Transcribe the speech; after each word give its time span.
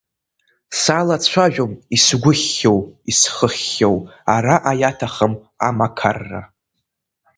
Салацәажәом 0.79 1.73
исгәыхьхьоу, 1.95 2.79
исхыхьхьоу, 3.11 3.97
араҟа 4.33 4.73
иаҭыԥым 4.81 5.33
амақарра… 5.67 6.41